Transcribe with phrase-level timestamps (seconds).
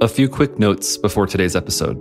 [0.00, 1.96] A few quick notes before today's episode.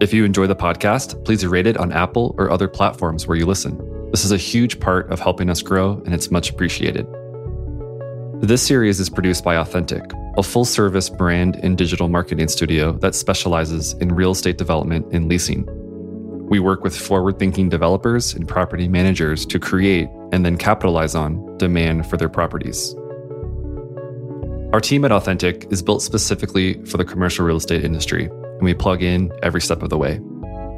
[0.00, 3.44] If you enjoy the podcast, please rate it on Apple or other platforms where you
[3.44, 3.78] listen.
[4.10, 7.06] This is a huge part of helping us grow, and it's much appreciated.
[8.40, 10.02] This series is produced by Authentic,
[10.38, 15.28] a full service brand and digital marketing studio that specializes in real estate development and
[15.28, 15.68] leasing.
[16.48, 21.58] We work with forward thinking developers and property managers to create and then capitalize on
[21.58, 22.94] demand for their properties.
[24.74, 28.74] Our team at Authentic is built specifically for the commercial real estate industry, and we
[28.74, 30.20] plug in every step of the way.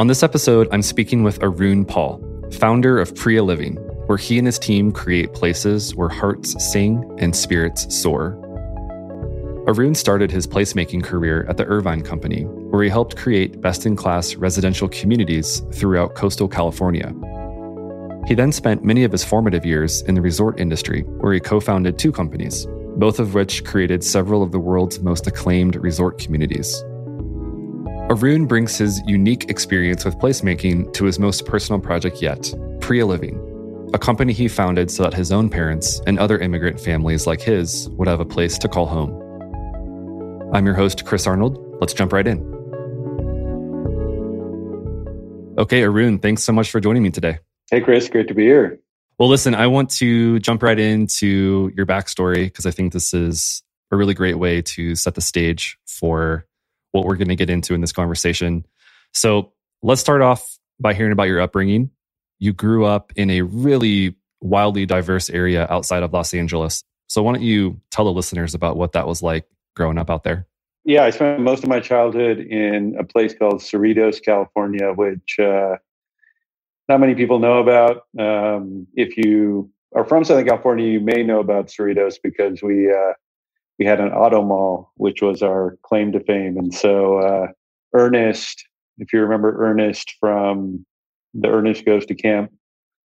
[0.00, 2.20] On this episode, I'm speaking with Arun Paul,
[2.54, 7.36] founder of Priya Living, where he and his team create places where hearts sing and
[7.36, 8.40] spirits soar.
[9.66, 13.96] Arun started his placemaking career at the Irvine Company, where he helped create best in
[13.96, 17.14] class residential communities throughout coastal California.
[18.26, 21.60] He then spent many of his formative years in the resort industry, where he co
[21.60, 26.82] founded two companies, both of which created several of the world's most acclaimed resort communities.
[28.10, 33.40] Arun brings his unique experience with placemaking to his most personal project yet, Priya Living,
[33.94, 37.88] a company he founded so that his own parents and other immigrant families like his
[37.92, 39.23] would have a place to call home.
[40.54, 41.58] I'm your host, Chris Arnold.
[41.80, 42.38] Let's jump right in.
[45.58, 47.40] Okay, Arun, thanks so much for joining me today.
[47.72, 48.78] Hey, Chris, great to be here.
[49.18, 53.64] Well, listen, I want to jump right into your backstory because I think this is
[53.90, 56.46] a really great way to set the stage for
[56.92, 58.64] what we're going to get into in this conversation.
[59.12, 61.90] So let's start off by hearing about your upbringing.
[62.38, 66.84] You grew up in a really wildly diverse area outside of Los Angeles.
[67.08, 70.24] So why don't you tell the listeners about what that was like growing up out
[70.24, 70.46] there?
[70.84, 75.76] Yeah, I spent most of my childhood in a place called Cerritos, California, which uh,
[76.88, 78.02] not many people know about.
[78.18, 83.12] Um, if you are from Southern California, you may know about Cerritos because we uh,
[83.78, 86.56] we had an auto mall, which was our claim to fame.
[86.58, 87.46] And so uh,
[87.94, 88.64] Ernest,
[88.98, 90.84] if you remember Ernest from
[91.32, 92.52] the Ernest Goes to Camp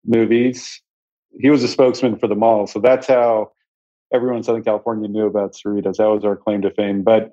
[0.04, 0.82] movies,
[1.38, 2.66] he was a spokesman for the mall.
[2.66, 3.52] So that's how
[4.12, 5.96] everyone in Southern California knew about Cerritos.
[5.96, 7.02] That was our claim to fame.
[7.02, 7.32] But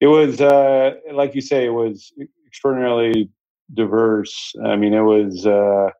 [0.00, 2.12] it was, uh, like you say, it was
[2.46, 3.30] extraordinarily
[3.72, 4.54] diverse.
[4.64, 5.90] I mean, it was, uh,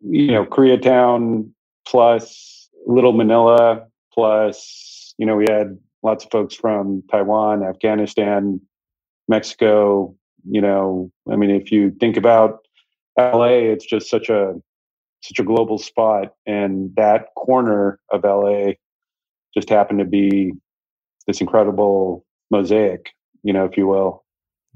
[0.00, 1.50] you know, Koreatown
[1.86, 8.60] plus Little Manila plus, you know, we had lots of folks from Taiwan, Afghanistan,
[9.28, 10.14] Mexico.
[10.48, 12.60] You know, I mean, if you think about
[13.18, 14.54] LA, it's just such a
[15.22, 18.72] such a global spot, and that corner of LA
[19.54, 20.52] just happened to be
[21.26, 23.10] this incredible mosaic,
[23.42, 24.24] you know, if you will.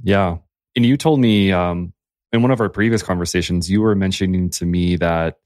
[0.03, 0.39] Yeah.
[0.77, 1.93] And you told me um,
[2.33, 5.39] in one of our previous conversations, you were mentioning to me that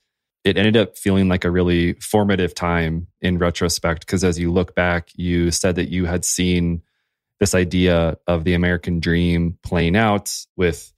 [0.44, 4.74] it ended up feeling like a really formative time in retrospect because as you look
[4.74, 6.82] back, you said that you had seen
[7.40, 10.92] this idea of the American dream playing out with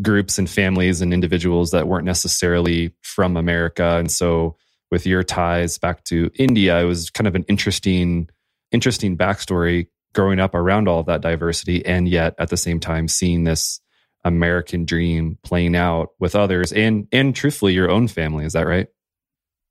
[0.00, 3.96] groups and families and individuals that weren't necessarily from America.
[3.96, 4.56] And so
[4.96, 8.30] with your ties back to India, it was kind of an interesting,
[8.72, 13.06] interesting backstory growing up around all of that diversity and yet at the same time
[13.06, 13.78] seeing this
[14.24, 18.46] American dream playing out with others and and truthfully your own family.
[18.46, 18.86] Is that right?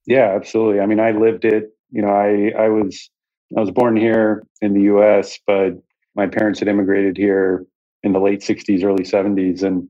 [0.05, 0.79] Yeah, absolutely.
[0.79, 1.71] I mean, I lived it.
[1.89, 3.09] You know, I I was
[3.57, 5.71] I was born here in the U.S., but
[6.13, 7.65] my parents had immigrated here
[8.03, 9.89] in the late '60s, early '70s, and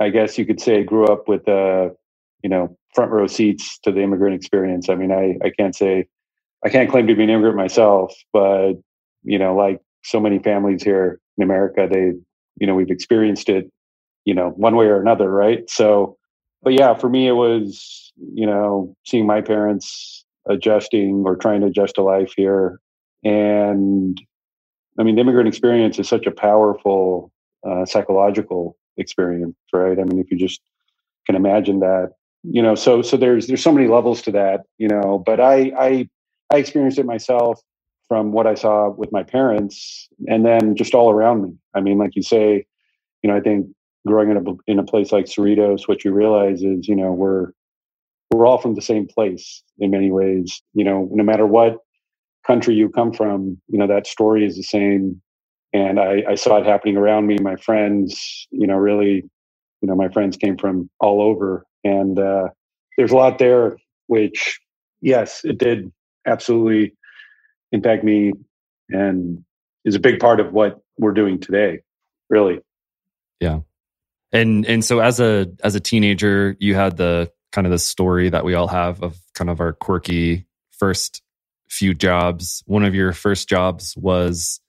[0.00, 1.96] I guess you could say I grew up with a
[2.44, 4.90] you know front row seats to the immigrant experience.
[4.90, 6.08] I mean, I I can't say
[6.64, 8.74] I can't claim to be an immigrant myself, but
[9.24, 12.12] you know, like so many families here in America, they
[12.60, 13.70] you know we've experienced it
[14.26, 15.70] you know one way or another right?
[15.70, 16.18] So
[16.62, 21.68] but yeah for me it was you know seeing my parents adjusting or trying to
[21.68, 22.80] adjust to life here.
[23.24, 24.20] And
[25.00, 27.32] i mean the immigrant experience is such a powerful
[27.68, 29.98] uh, psychological experience right?
[30.00, 30.60] I mean if you just
[31.26, 32.12] can imagine that
[32.50, 35.72] you know so so there's there's so many levels to that you know but i
[35.78, 36.08] i
[36.52, 37.60] i experienced it myself
[38.08, 41.54] from what I saw with my parents and then just all around me.
[41.74, 42.66] I mean, like you say,
[43.22, 43.66] you know, I think
[44.06, 47.52] growing in a in a place like Cerritos, what you realize is, you know, we're
[48.32, 50.62] we're all from the same place in many ways.
[50.74, 51.78] You know, no matter what
[52.46, 55.20] country you come from, you know, that story is the same.
[55.74, 57.38] And I, I saw it happening around me.
[57.42, 59.24] My friends, you know, really,
[59.82, 62.48] you know, my friends came from all over, and uh,
[62.96, 63.76] there's a lot there.
[64.08, 64.60] Which,
[65.00, 65.92] yes, it did
[66.26, 66.94] absolutely
[67.72, 68.32] impact me
[68.90, 69.44] and
[69.84, 71.80] is a big part of what we're doing today,
[72.28, 72.60] really.
[73.40, 73.60] Yeah.
[74.32, 78.28] And and so as a as a teenager, you had the kind of the story
[78.28, 81.22] that we all have of kind of our quirky first
[81.68, 82.62] few jobs.
[82.66, 84.60] One of your first jobs was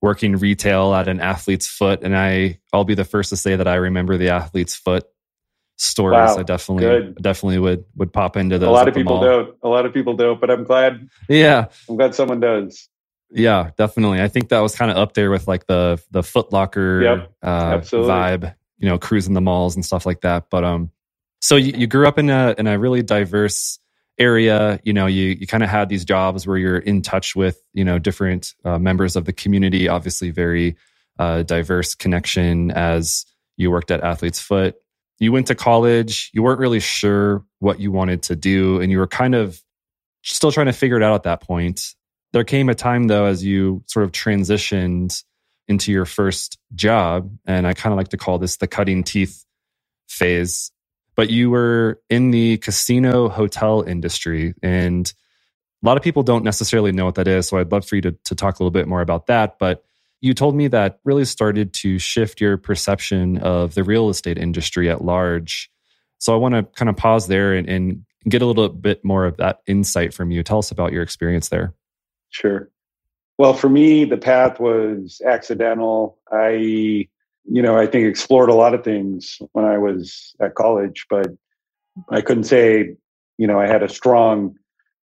[0.00, 3.68] working retail at an athlete's foot and I I'll be the first to say that
[3.68, 5.04] I remember the athlete's foot
[5.82, 6.12] stores.
[6.12, 7.16] Wow, I definitely good.
[7.16, 8.68] definitely would would pop into those.
[8.68, 9.56] A lot of people don't.
[9.62, 11.08] A lot of people don't, but I'm glad.
[11.28, 11.66] Yeah.
[11.88, 12.88] I'm glad someone does.
[13.30, 14.20] Yeah, definitely.
[14.20, 17.32] I think that was kind of up there with like the the Foot Locker yep,
[17.42, 20.50] uh, vibe, you know, cruising the malls and stuff like that.
[20.50, 20.90] But um,
[21.40, 23.78] so you, you grew up in a in a really diverse
[24.18, 24.78] area.
[24.84, 27.84] You know, you you kind of had these jobs where you're in touch with you
[27.84, 29.88] know different uh, members of the community.
[29.88, 30.76] Obviously, very
[31.18, 33.24] uh, diverse connection as
[33.56, 34.76] you worked at Athlete's Foot.
[35.22, 36.30] You went to college.
[36.34, 39.62] You weren't really sure what you wanted to do, and you were kind of
[40.24, 41.94] still trying to figure it out at that point.
[42.32, 45.22] There came a time though, as you sort of transitioned
[45.68, 49.44] into your first job, and I kind of like to call this the cutting teeth
[50.08, 50.72] phase.
[51.16, 55.12] But you were in the casino hotel industry, and
[55.82, 57.48] a lot of people don't necessarily know what that is.
[57.48, 59.58] So I'd love for you to, to talk a little bit more about that.
[59.60, 59.84] But
[60.22, 64.88] you told me that really started to shift your perception of the real estate industry
[64.88, 65.68] at large.
[66.18, 69.26] So I want to kind of pause there and, and get a little bit more
[69.26, 70.44] of that insight from you.
[70.44, 71.74] Tell us about your experience there.
[72.30, 72.70] Sure.
[73.36, 76.18] Well, for me, the path was accidental.
[76.30, 77.08] I, you
[77.44, 81.26] know, I think explored a lot of things when I was at college, but
[82.10, 82.94] I couldn't say,
[83.38, 84.54] you know, I had a strong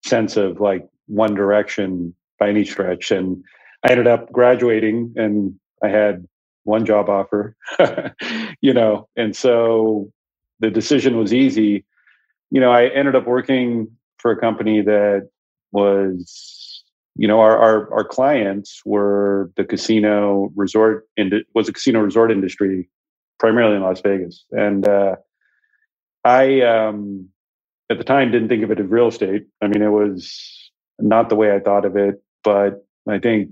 [0.06, 3.12] sense of like one direction by any stretch.
[3.12, 3.44] And
[3.83, 6.25] I ended up graduating and I had
[6.63, 7.55] one job offer,
[8.61, 10.11] you know, and so
[10.59, 11.85] the decision was easy.
[12.51, 13.87] You know, I ended up working
[14.17, 15.29] for a company that
[15.71, 16.69] was
[17.19, 22.31] you know, our, our, our clients were the casino resort ind- was a casino resort
[22.31, 22.89] industry,
[23.39, 24.45] primarily in Las Vegas.
[24.51, 25.17] And uh,
[26.23, 27.27] I, um,
[27.89, 29.47] at the time, didn't think of it as real estate.
[29.61, 32.23] I mean, it was not the way I thought of it.
[32.41, 33.49] But I think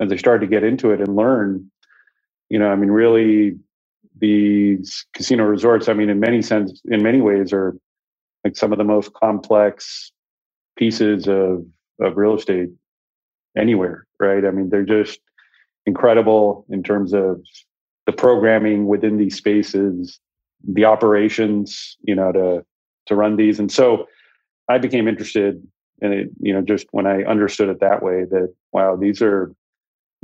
[0.00, 1.70] as I started to get into it and learn,
[2.48, 3.58] you know, I mean, really,
[4.18, 7.76] these casino resorts, I mean, in many sense, in many ways, are
[8.44, 10.12] like some of the most complex
[10.76, 11.64] pieces of
[12.00, 12.70] of real estate
[13.56, 14.44] anywhere, right?
[14.44, 15.20] I mean, they're just
[15.86, 17.42] incredible in terms of
[18.06, 20.20] the programming within these spaces,
[20.66, 22.64] the operations, you know, to
[23.06, 23.58] to run these.
[23.60, 24.06] And so
[24.68, 25.62] I became interested
[26.02, 29.52] in it, you know, just when I understood it that way that wow, these are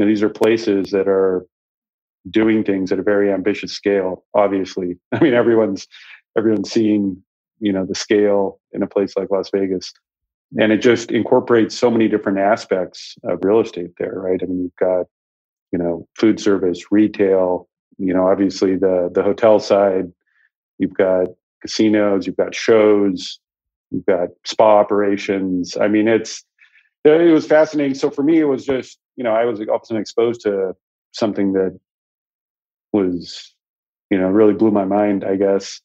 [0.04, 1.46] know, these are places that are
[2.30, 4.98] doing things at a very ambitious scale, obviously.
[5.12, 5.86] I mean everyone's
[6.36, 7.22] everyone's seeing,
[7.60, 9.92] you know, the scale in a place like Las Vegas.
[10.58, 14.40] And it just incorporates so many different aspects of real estate there right?
[14.42, 15.06] I mean you've got
[15.72, 17.68] you know food service retail
[17.98, 20.12] you know obviously the the hotel side.
[20.78, 21.28] You've got
[21.62, 23.40] casinos you've got shows
[23.90, 25.76] you've got spa operations.
[25.76, 26.44] I mean it's
[27.04, 27.94] it was fascinating.
[27.94, 30.74] So for me it was just you know i was often exposed to
[31.12, 31.78] something that
[32.92, 33.54] was
[34.10, 35.80] you know really blew my mind i guess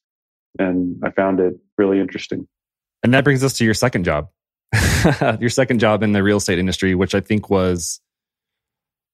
[0.59, 2.47] and i found it really interesting
[3.03, 4.27] and that brings us to your second job
[5.39, 7.99] your second job in the real estate industry, which I think was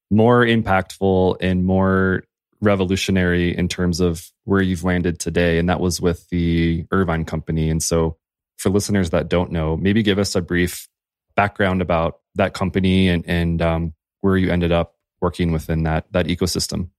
[0.10, 2.24] more impactful and more
[2.62, 5.58] revolutionary in terms of where you've landed today.
[5.58, 7.70] And that was with the Irvine Company.
[7.70, 8.18] And so,
[8.58, 10.88] for listeners that don't know, maybe give us a brief
[11.36, 16.28] background about that company and, and um, where you ended up working within that, that
[16.28, 16.90] ecosystem.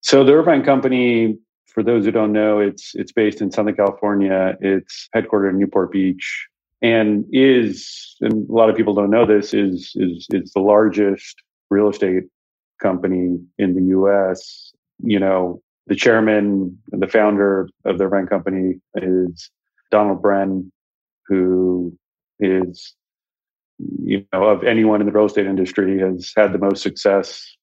[0.00, 4.56] So, the Irvine Company, for those who don't know, it's, it's based in Southern California.
[4.60, 6.48] It's headquartered in Newport Beach
[6.82, 11.42] and is and a lot of people don't know this is is is the largest
[11.70, 12.24] real estate
[12.80, 14.72] company in the U.S.
[15.02, 19.50] You know, the chairman, and the founder of the rent company is
[19.90, 20.70] Donald Bren,
[21.26, 21.96] who
[22.38, 22.94] is
[23.78, 27.56] you know of anyone in the real estate industry has had the most success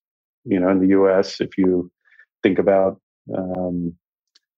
[0.44, 1.40] you know in the U.S.
[1.40, 1.90] If you
[2.42, 3.00] think about
[3.36, 3.94] um,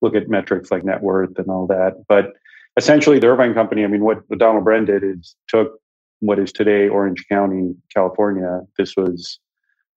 [0.00, 2.34] look at metrics like net worth and all that, but
[2.78, 5.78] essentially the Irvine Company, I mean, what, Donald Bren did is took
[6.20, 8.60] what is today Orange County, California.
[8.78, 9.40] This was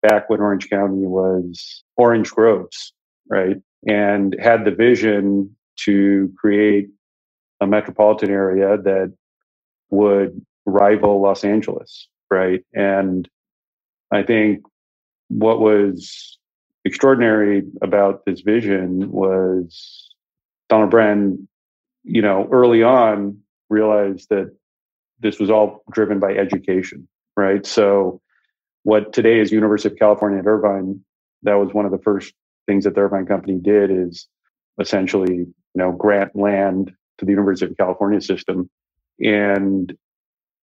[0.02, 2.92] back when Orange County was Orange Groves,
[3.30, 3.58] right?
[3.88, 6.90] And had the vision to create
[7.60, 9.14] a metropolitan area that
[9.90, 12.64] would rival Los Angeles, right?
[12.74, 13.28] And
[14.12, 14.64] I think
[15.30, 16.38] what was
[16.86, 20.10] extraordinary about this vision was
[20.70, 21.48] Donald Bren
[22.04, 23.38] you know, early on
[23.70, 24.56] realized that
[25.20, 27.66] this was all driven by education, right?
[27.66, 28.22] So
[28.84, 31.02] what today is University of California at Irvine
[31.44, 32.34] that was one of the first
[32.68, 34.28] things that the Irvine Company did is
[34.80, 38.70] essentially, you know, grant land to the University of California system
[39.20, 39.96] and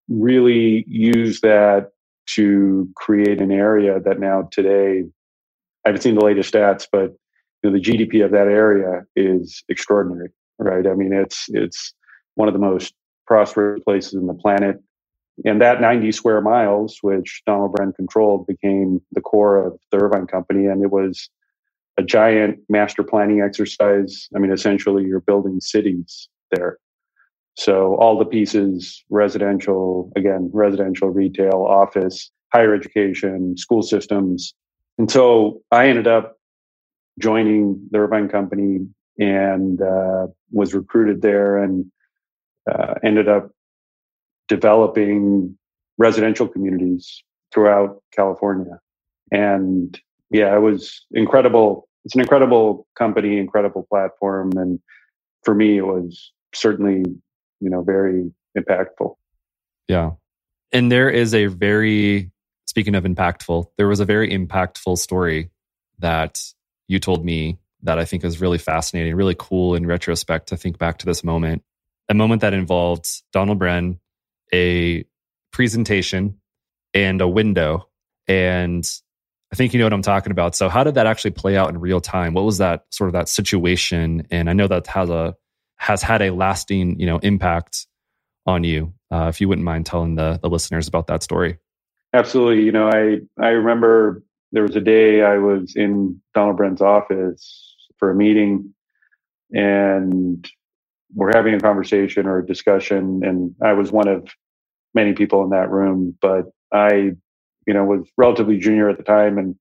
[0.08, 1.90] really use that
[2.34, 5.04] to create an area that now today,
[5.84, 7.14] I haven't seen the latest stats, but
[7.62, 10.86] you know, the GDP of that area is extraordinary, right?
[10.86, 11.94] I mean, it's it's
[12.34, 12.94] one of the most
[13.26, 14.76] prosperous places in the planet.
[15.44, 20.26] And that 90 square miles, which Donald Bren controlled, became the core of the Irvine
[20.26, 20.66] Company.
[20.66, 21.30] And it was
[21.96, 24.28] a giant master planning exercise.
[24.34, 26.78] I mean, essentially, you're building cities there.
[27.58, 34.54] So all the pieces, residential, again, residential, retail, office, higher education, school systems.
[34.96, 36.38] And so I ended up
[37.18, 38.86] joining the Irvine Company
[39.18, 41.90] and uh, was recruited there and
[42.70, 43.50] uh, ended up
[44.46, 45.58] developing
[45.98, 48.78] residential communities throughout California.
[49.32, 49.98] And
[50.30, 51.88] yeah, it was incredible.
[52.04, 54.52] It's an incredible company, incredible platform.
[54.56, 54.78] And
[55.42, 57.02] for me, it was certainly
[57.60, 59.14] you know, very impactful.
[59.88, 60.12] Yeah.
[60.72, 62.30] And there is a very,
[62.66, 65.50] speaking of impactful, there was a very impactful story
[65.98, 66.42] that
[66.86, 70.78] you told me that I think is really fascinating, really cool in retrospect to think
[70.78, 71.62] back to this moment.
[72.08, 73.98] A moment that involved Donald Bren,
[74.52, 75.04] a
[75.52, 76.40] presentation,
[76.94, 77.88] and a window.
[78.26, 78.88] And
[79.52, 80.54] I think you know what I'm talking about.
[80.54, 82.34] So, how did that actually play out in real time?
[82.34, 84.26] What was that sort of that situation?
[84.30, 85.36] And I know that has a
[85.78, 87.86] has had a lasting, you know, impact
[88.46, 88.92] on you.
[89.10, 91.58] Uh, if you wouldn't mind telling the, the listeners about that story.
[92.12, 92.64] Absolutely.
[92.64, 97.76] You know, I, I remember there was a day I was in Donald Bren's office
[97.98, 98.74] for a meeting
[99.52, 100.48] and
[101.14, 103.20] we're having a conversation or a discussion.
[103.24, 104.28] And I was one of
[104.94, 107.12] many people in that room, but I,
[107.66, 109.38] you know, was relatively junior at the time.
[109.38, 109.54] And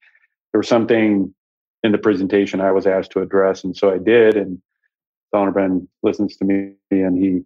[0.51, 1.33] there was something
[1.83, 3.63] in the presentation I was asked to address.
[3.63, 4.35] And so I did.
[4.35, 4.61] And
[5.33, 7.41] Donald Bren listens to me and he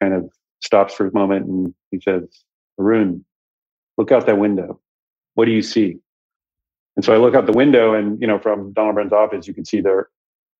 [0.00, 2.22] kind of stops for a moment and he says,
[2.78, 3.24] Arun,
[3.96, 4.80] look out that window.
[5.34, 5.98] What do you see?
[6.96, 9.54] And so I look out the window and, you know, from Donald Bren's office, you
[9.54, 10.08] can see there,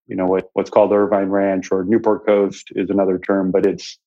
[0.06, 3.98] you know, what, what's called Irvine Ranch or Newport Coast is another term, but it's,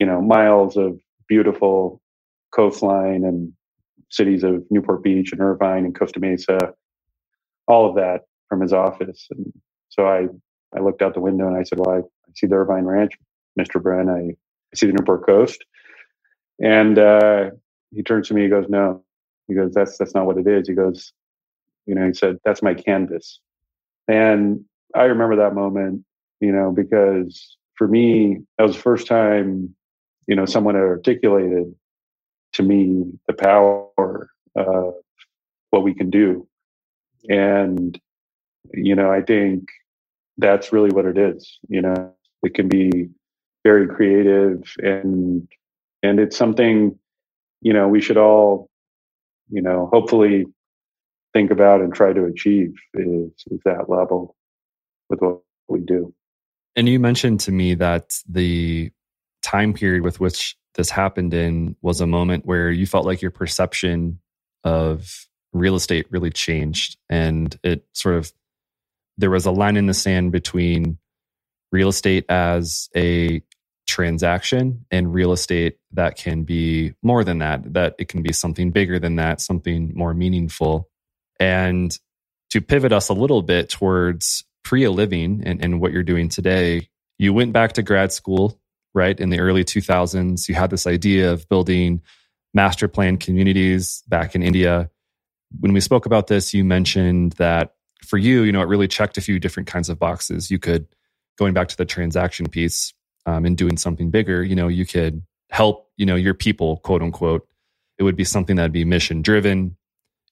[0.00, 0.98] you know, miles of
[1.28, 2.00] beautiful
[2.52, 3.52] coastline and
[4.10, 6.58] cities of Newport Beach and Irvine and Costa Mesa,
[7.66, 9.26] all of that from his office.
[9.30, 9.52] And
[9.88, 10.26] so I
[10.76, 12.02] I looked out the window and I said, Well, I,
[12.34, 13.12] see the Irvine Ranch,
[13.58, 13.80] Mr.
[13.80, 14.10] Bren.
[14.10, 15.64] I, I see the Newport Coast.
[16.60, 17.50] And uh,
[17.94, 19.02] he turns to me, he goes, No.
[19.48, 20.68] He goes, That's that's not what it is.
[20.68, 21.12] He goes,
[21.86, 23.40] you know, he said, That's my canvas.
[24.08, 24.64] And
[24.94, 26.04] I remember that moment,
[26.40, 29.74] you know, because for me, that was the first time,
[30.26, 31.74] you know, someone had articulated
[32.54, 34.94] to me the power of
[35.70, 36.46] what we can do.
[37.28, 37.98] And,
[38.72, 39.68] you know, I think
[40.38, 41.58] that's really what it is.
[41.68, 42.12] You know,
[42.42, 43.08] it can be
[43.64, 45.48] very creative and
[46.02, 46.96] and it's something
[47.62, 48.68] you know we should all
[49.48, 50.44] you know hopefully
[51.32, 54.36] think about and try to achieve is, is that level
[55.08, 56.14] with what we do
[56.76, 58.92] and you mentioned to me that the
[59.42, 63.30] time period with which this happened in was a moment where you felt like your
[63.30, 64.18] perception
[64.64, 68.32] of real estate really changed and it sort of
[69.18, 70.98] there was a line in the sand between
[71.72, 73.42] real estate as a
[73.86, 78.70] transaction and real estate that can be more than that, that it can be something
[78.70, 80.88] bigger than that, something more meaningful.
[81.38, 81.96] And
[82.50, 86.88] to pivot us a little bit towards Priya Living and, and what you're doing today,
[87.18, 88.60] you went back to grad school,
[88.94, 89.18] right?
[89.18, 92.02] In the early 2000s, you had this idea of building
[92.54, 94.90] master plan communities back in India.
[95.60, 97.73] When we spoke about this, you mentioned that
[98.04, 100.50] for you, you know, it really checked a few different kinds of boxes.
[100.50, 100.86] You could,
[101.38, 102.92] going back to the transaction piece
[103.26, 107.02] um, and doing something bigger, you know, you could help, you know, your people, quote
[107.02, 107.48] unquote.
[107.98, 109.76] It would be something that'd be mission driven.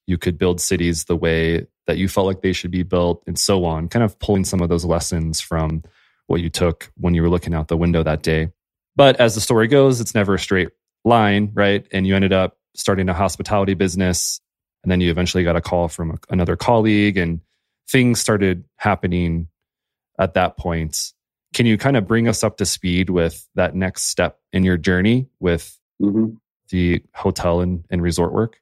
[0.05, 3.37] You could build cities the way that you felt like they should be built and
[3.37, 5.83] so on, kind of pulling some of those lessons from
[6.27, 8.49] what you took when you were looking out the window that day.
[8.95, 10.69] But as the story goes, it's never a straight
[11.03, 11.85] line, right?
[11.91, 14.39] And you ended up starting a hospitality business.
[14.83, 17.39] And then you eventually got a call from another colleague and
[17.89, 19.47] things started happening
[20.19, 21.13] at that point.
[21.53, 24.77] Can you kind of bring us up to speed with that next step in your
[24.77, 26.35] journey with mm-hmm.
[26.69, 28.57] the hotel and, and resort work?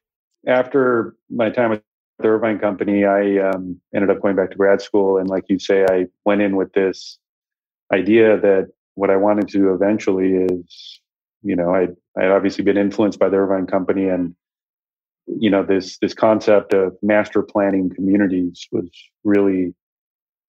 [0.47, 1.81] After my time with
[2.19, 5.17] the Irvine Company, I um, ended up going back to grad school.
[5.17, 7.17] And like you say, I went in with this
[7.93, 11.01] idea that what I wanted to do eventually is,
[11.43, 11.87] you know, I
[12.17, 14.35] I had obviously been influenced by the Irvine Company and
[15.39, 18.89] you know this this concept of master planning communities was
[19.23, 19.73] really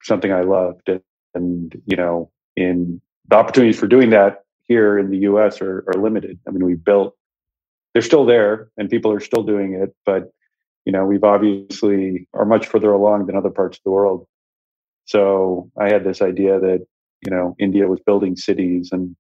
[0.03, 1.01] something I loved, and,
[1.35, 5.61] and you know, in the opportunities for doing that here in the U.S.
[5.61, 6.39] are, are limited.
[6.47, 7.17] I mean, we built;
[7.93, 10.33] they're still there, and people are still doing it, but
[10.85, 14.27] you know, we've obviously are much further along than other parts of the world.
[15.05, 16.87] So I had this idea that
[17.25, 19.17] you know India was building cities, and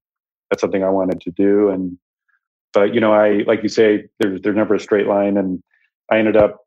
[0.50, 1.71] that's something I wanted to do.
[1.71, 1.99] And
[2.73, 5.62] but you know, I like you say, there's there's never a straight line, and
[6.11, 6.59] I ended up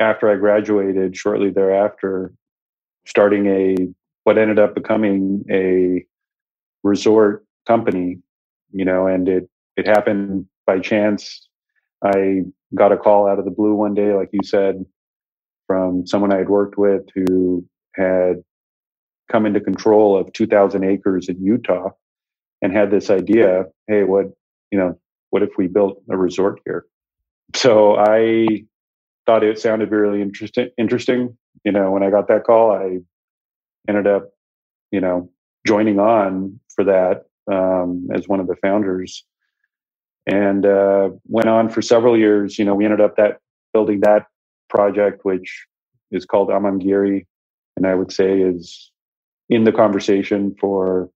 [0.00, 2.32] after I graduated, shortly thereafter,
[3.06, 3.76] starting a
[4.24, 6.04] what ended up becoming a
[6.82, 8.18] resort company.
[8.72, 11.48] You know, and it it happened by chance.
[12.04, 12.42] I
[12.74, 14.84] got a call out of the blue one day, like you said,
[15.66, 17.64] from someone I had worked with who
[17.96, 18.42] had
[19.30, 21.90] come into control of 2,000 acres in Utah
[22.62, 24.26] and had this idea hey, what,
[24.70, 24.98] you know,
[25.36, 26.86] what if we built a resort here?
[27.54, 28.64] So I
[29.26, 30.70] thought it sounded really interesting.
[30.78, 31.90] Interesting, you know.
[31.90, 33.00] When I got that call, I
[33.86, 34.30] ended up,
[34.90, 35.28] you know,
[35.66, 39.26] joining on for that um, as one of the founders,
[40.26, 42.58] and uh, went on for several years.
[42.58, 43.40] You know, we ended up that
[43.74, 44.28] building that
[44.70, 45.66] project, which
[46.12, 47.26] is called Amangiri,
[47.76, 48.90] and I would say is
[49.50, 51.10] in the conversation for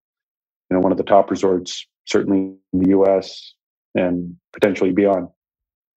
[0.69, 3.55] you know one of the top resorts, certainly in the U.S.
[3.95, 5.27] and potentially beyond.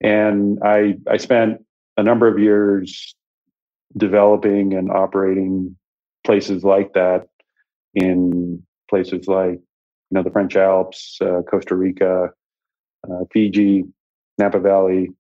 [0.00, 1.64] And I I spent
[1.96, 3.14] a number of years
[3.96, 5.76] developing and operating
[6.24, 7.28] places like that
[7.94, 12.30] in places like you know the French Alps, uh, Costa Rica,
[13.08, 13.84] uh, Fiji,
[14.38, 15.10] Napa Valley,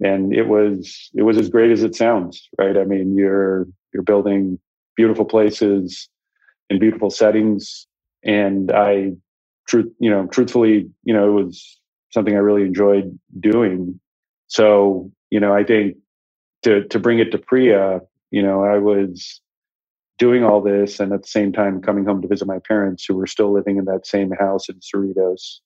[0.00, 2.76] and it was it was as great as it sounds, right?
[2.76, 4.58] I mean, you're you're building
[4.96, 6.08] beautiful places
[6.68, 7.86] in beautiful settings,
[8.22, 9.12] and I,
[9.68, 11.80] truth you know, truthfully, you know, it was
[12.12, 14.00] something I really enjoyed doing.
[14.48, 15.96] So you know, I think
[16.64, 19.40] to to bring it to Priya, you know, I was
[20.18, 23.14] doing all this and at the same time coming home to visit my parents who
[23.16, 25.58] were still living in that same house in Cerritos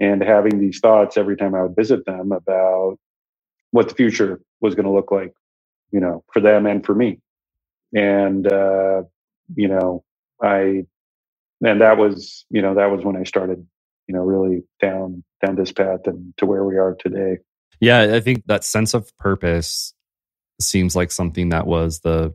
[0.00, 2.98] and having these thoughts every time I would visit them about
[3.72, 5.32] what the future was going to look like,
[5.92, 7.20] you know, for them and for me.
[7.94, 9.04] And, uh,
[9.56, 10.04] you know,
[10.42, 10.86] I,
[11.62, 13.66] and that was, you know, that was when I started,
[14.06, 17.38] you know, really down, down this path and to where we are today.
[17.80, 18.14] Yeah.
[18.14, 19.94] I think that sense of purpose
[20.60, 22.34] seems like something that was the,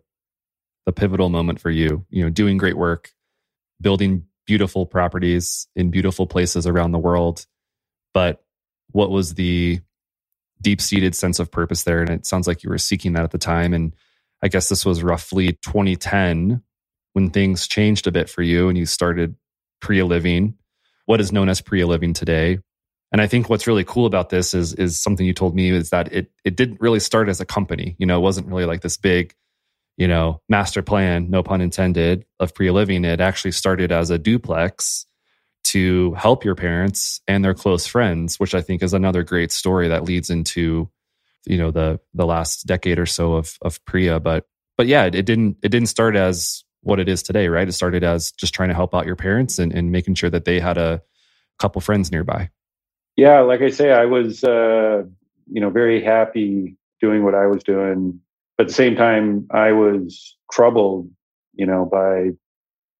[0.86, 3.12] the pivotal moment for you, you know, doing great work,
[3.82, 7.46] building beautiful properties in beautiful places around the world.
[8.14, 8.44] But
[8.92, 9.82] what was the
[10.62, 12.02] deep seated sense of purpose there.
[12.02, 13.74] And it sounds like you were seeking that at the time.
[13.74, 13.96] And
[14.42, 16.62] I guess this was roughly 2010
[17.18, 19.34] when things changed a bit for you and you started
[19.82, 20.54] Priya Living,
[21.08, 22.60] what is known as Priya Living today.
[23.12, 25.90] And I think what's really cool about this is is something you told me is
[25.90, 27.96] that it it didn't really start as a company.
[27.98, 29.34] You know, it wasn't really like this big,
[29.98, 33.04] you know, master plan, no pun intended, of Priya Living.
[33.04, 35.08] It actually started as a duplex
[35.72, 39.88] to help your parents and their close friends, which I think is another great story
[39.88, 40.88] that leads into,
[41.48, 44.20] you know, the the last decade or so of of Priya.
[44.20, 44.46] But
[44.78, 47.68] but yeah, it, it didn't it didn't start as what it is today, right?
[47.68, 50.46] It started as just trying to help out your parents and, and making sure that
[50.46, 51.02] they had a
[51.60, 52.50] couple friends nearby.
[53.16, 55.04] Yeah, like I say, I was uh,
[55.52, 58.20] you know very happy doing what I was doing,
[58.58, 61.10] but at the same time, I was troubled,
[61.54, 62.32] you know, by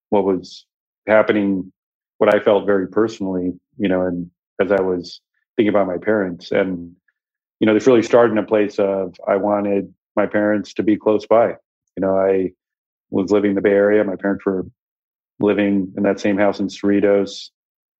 [0.10, 0.66] what was
[1.08, 1.72] happening
[2.18, 5.22] what I felt very personally, you know, and as I was
[5.56, 6.52] thinking about my parents.
[6.52, 6.96] And,
[7.60, 10.98] you know, this really started in a place of I wanted my parents to be
[10.98, 11.50] close by.
[11.96, 12.52] You know, I
[13.10, 14.04] was living in the Bay Area.
[14.04, 14.66] My parents were
[15.40, 17.50] living in that same house in Cerritos.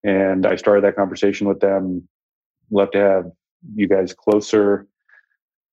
[0.04, 2.08] And I started that conversation with them.
[2.70, 3.24] Love to have
[3.74, 4.86] you guys closer.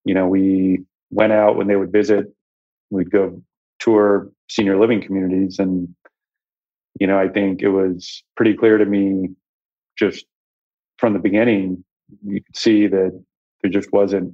[0.06, 2.28] You know, we went out when they would visit.
[2.92, 3.42] We'd go
[3.80, 5.90] tour senior living communities and
[7.00, 9.30] you know, I think it was pretty clear to me
[9.98, 10.26] just
[10.98, 11.84] from the beginning,
[12.26, 13.24] you could see that
[13.62, 14.34] there just wasn't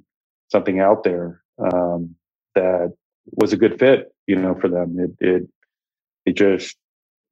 [0.51, 2.15] something out there um,
[2.55, 2.93] that
[3.25, 4.97] was a good fit, you know, for them.
[4.99, 5.49] It, it,
[6.25, 6.77] it just,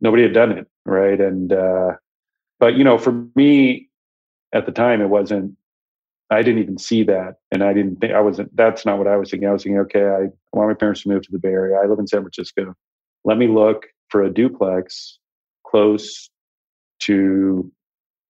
[0.02, 0.67] nobody had done it.
[0.86, 1.19] Right.
[1.19, 1.91] And, uh,
[2.60, 3.89] but, you know, for me
[4.54, 5.56] at the time, it wasn't,
[6.30, 7.36] I didn't even see that.
[7.52, 9.49] And I didn't think I wasn't, that's not what I was thinking.
[9.49, 11.78] I was thinking, okay, I, want my parents to move to the Bay Area.
[11.78, 12.75] I live in San Francisco.
[13.23, 15.19] Let me look for a duplex
[15.65, 16.30] close
[17.02, 17.71] to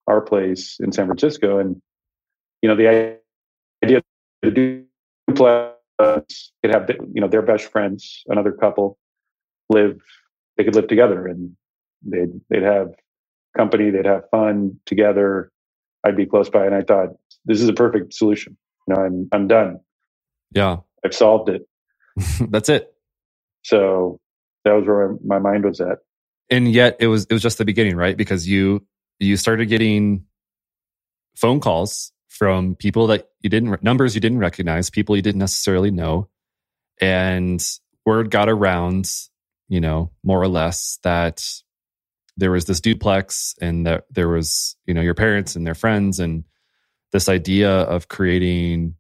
[0.08, 1.60] our place in San Francisco.
[1.60, 1.82] And,
[2.62, 2.88] you know, the
[3.84, 4.02] idea
[4.42, 4.86] the
[5.28, 8.98] duplex could have, you know, their best friends, another couple
[9.70, 10.00] live,
[10.58, 11.56] they could live together and
[12.04, 12.94] they'd, they'd have
[13.58, 15.52] company, they'd have fun together.
[16.06, 16.66] I'd be close by.
[16.66, 17.10] And I thought,
[17.46, 18.58] this is a perfect solution.
[18.88, 19.80] You know, I'm I'm done.
[20.52, 20.78] Yeah.
[21.06, 21.68] I've solved it.
[22.50, 22.94] That's it.
[23.64, 24.20] So
[24.66, 26.00] that was where my mind was at.
[26.50, 28.18] And yet it was it was just the beginning, right?
[28.18, 28.86] Because you
[29.20, 30.26] you started getting
[31.36, 35.92] phone calls from people that you didn't numbers you didn't recognize, people you didn't necessarily
[35.92, 36.30] know,
[37.02, 37.62] and
[38.06, 39.12] word got around,
[39.68, 41.46] you know, more or less that
[42.38, 46.18] there was this duplex and that there was, you know, your parents and their friends
[46.22, 46.46] and
[47.12, 48.96] this idea of creating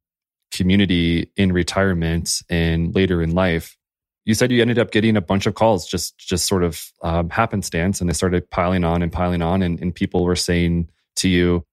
[0.52, 3.78] community in retirement and later in life.
[4.25, 7.30] You said you ended up getting a bunch of calls just just sort of um,
[7.30, 11.30] happenstance and they started piling on and piling on and, and people were saying to
[11.30, 11.65] you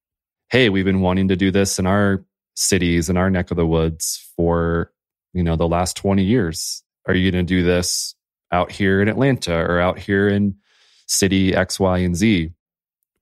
[0.49, 3.67] hey we've been wanting to do this in our cities in our neck of the
[3.67, 4.93] woods for
[5.33, 6.83] you know the last 20 years.
[7.07, 8.15] Are you going to do this
[8.51, 10.57] out here in atlanta or out here in
[11.07, 12.51] city x y and z?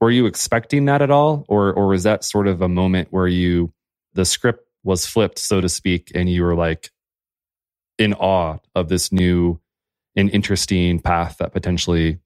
[0.00, 1.44] Were you expecting that at all?
[1.48, 3.72] Or or was that sort of a moment where you
[4.14, 6.90] the script was flipped so to speak and you were like
[7.98, 9.60] in awe of this new
[10.14, 12.18] and interesting path that potentially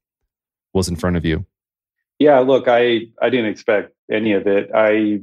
[0.73, 1.45] was in front of you?
[2.19, 4.69] Yeah, look, I I didn't expect any of it.
[4.73, 5.21] I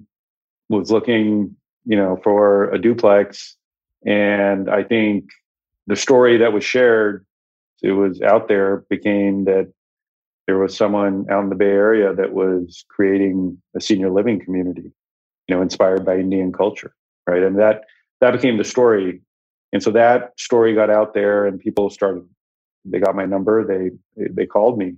[0.69, 3.57] was looking, you know, for a duplex
[4.05, 5.31] and I think
[5.87, 7.25] the story that was shared
[7.83, 9.71] it was out there became that
[10.47, 14.93] there was someone out in the Bay Area that was creating a senior living community,
[15.47, 16.95] you know, inspired by Indian culture,
[17.27, 17.43] right?
[17.43, 17.83] And that
[18.21, 19.21] that became the story
[19.73, 22.27] and so that story got out there and people started
[22.85, 23.91] they got my number they
[24.31, 24.95] they called me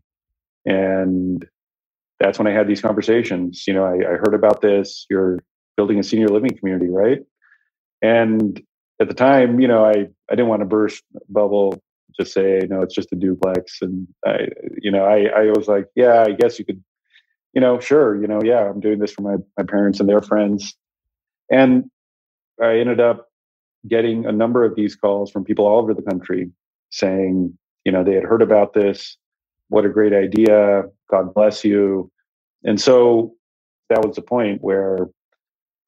[0.65, 1.47] and
[2.21, 3.65] that's when i had these conversations.
[3.67, 5.07] You know I, I, heard about this.
[5.11, 5.39] You're
[5.77, 7.21] building a senior living community right?
[8.03, 8.61] And
[9.01, 9.93] at the time you know i
[10.31, 11.81] i didn't want to burst bubble
[12.19, 13.79] just say no it's just a duplex.
[13.83, 14.49] And i
[14.81, 16.83] you know i i was like yeah i guess you could
[17.55, 20.23] you know sure you know yeah i'm doing this for my my parents and their
[20.23, 20.77] friends.
[21.51, 21.91] And
[22.63, 23.29] i ended up
[23.87, 26.51] getting a number of these calls from people all over the country
[26.91, 29.17] saying, you know, they had heard about this.
[29.69, 30.85] What a great idea.
[31.11, 32.11] God bless you.
[32.65, 33.35] And so
[33.91, 35.09] that was the point where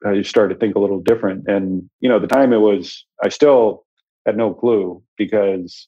[0.05, 1.47] I started to think a little different.
[1.47, 3.85] And, you know, at the time it was, I still
[4.25, 5.87] had no clue because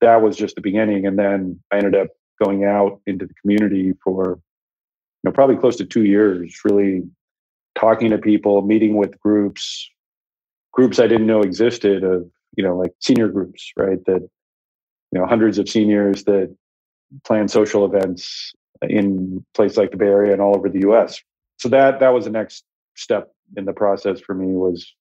[0.00, 1.06] that was just the beginning.
[1.06, 2.08] And then I ended up
[2.42, 4.40] going out into the community for,
[5.22, 7.02] you know, probably close to two years, really
[7.78, 9.88] talking to people, meeting with groups,
[10.72, 14.04] groups I didn't know existed of, you know, like senior groups, right?
[14.06, 14.28] That,
[15.12, 16.54] you know, hundreds of seniors that
[17.24, 21.20] plan social events in places like the Bay Area and all over the US.
[21.58, 22.64] So that that was the next
[22.96, 24.94] step in the process for me was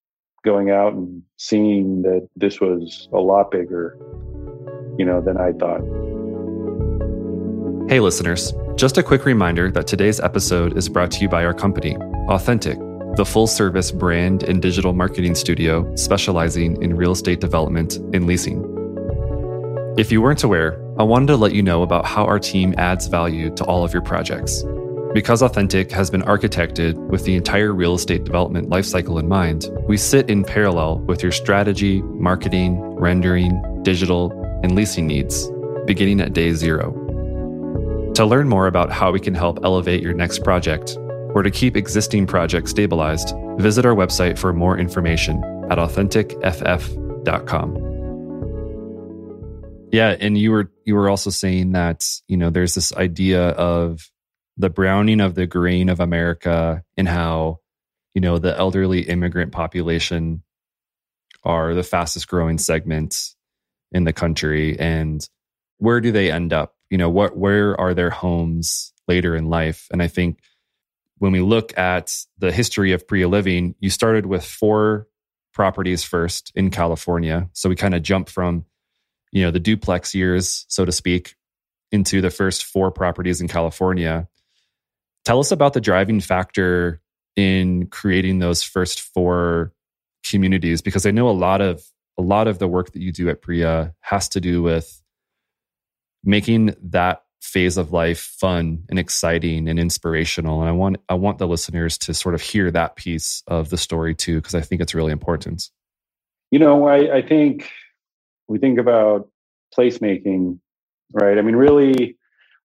[0.43, 3.97] going out and seeing that this was a lot bigger,
[4.97, 5.81] you know, than I thought.
[7.89, 11.53] Hey listeners, just a quick reminder that today's episode is brought to you by our
[11.53, 12.77] company, Authentic
[13.15, 18.63] the full service brand and digital marketing studio specializing in real estate development and leasing.
[19.97, 23.07] If you weren't aware, I wanted to let you know about how our team adds
[23.07, 24.65] value to all of your projects.
[25.13, 29.95] Because Authentic has been architected with the entire real estate development lifecycle in mind, we
[29.95, 35.49] sit in parallel with your strategy, marketing, rendering, digital, and leasing needs,
[35.87, 36.91] beginning at day zero.
[38.15, 40.97] To learn more about how we can help elevate your next project,
[41.33, 47.88] or to keep existing projects stabilized, visit our website for more information at authenticff.com.
[49.91, 54.09] Yeah, and you were you were also saying that, you know, there's this idea of
[54.57, 57.59] the browning of the grain of America and how,
[58.13, 60.43] you know, the elderly immigrant population
[61.43, 63.15] are the fastest growing segment
[63.91, 65.27] in the country and
[65.77, 66.75] where do they end up?
[66.89, 69.87] You know, what where are their homes later in life?
[69.91, 70.39] And I think
[71.17, 75.07] when we look at the history of Priya Living, you started with four
[75.53, 77.49] properties first in California.
[77.53, 78.65] So we kind of jump from,
[79.31, 81.35] you know, the duplex years, so to speak,
[81.91, 84.27] into the first four properties in California.
[85.25, 87.01] Tell us about the driving factor
[87.35, 89.73] in creating those first four
[90.25, 91.83] communities because I know a lot of
[92.17, 95.01] a lot of the work that you do at Priya has to do with
[96.23, 101.37] making that phase of life fun and exciting and inspirational and i want i want
[101.37, 104.81] the listeners to sort of hear that piece of the story too because i think
[104.81, 105.69] it's really important
[106.51, 107.71] you know I, I think
[108.49, 109.29] we think about
[109.77, 110.59] placemaking
[111.13, 112.17] right i mean really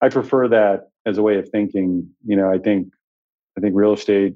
[0.02, 2.92] i prefer that as a way of thinking you know i think
[3.56, 4.34] i think real estate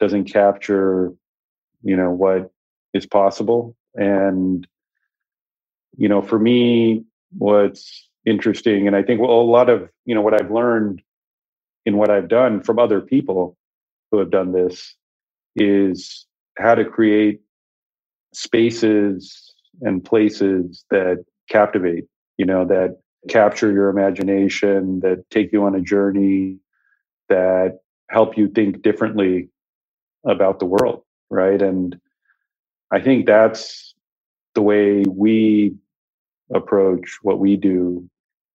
[0.00, 1.12] doesn't capture
[1.82, 2.50] you know what
[2.94, 4.66] is possible and
[5.96, 7.04] you know for me
[7.38, 8.86] what's interesting.
[8.86, 11.00] And I think well, a lot of you know what I've learned
[11.86, 13.56] in what I've done from other people
[14.10, 14.94] who have done this
[15.54, 16.26] is
[16.58, 17.40] how to create
[18.34, 22.04] spaces and places that captivate,
[22.36, 26.58] you know, that capture your imagination, that take you on a journey,
[27.28, 27.78] that
[28.10, 29.48] help you think differently
[30.26, 31.60] about the world, right?
[31.60, 31.98] And
[32.92, 33.94] I think that's
[34.54, 35.74] the way we
[36.54, 38.08] approach what we do,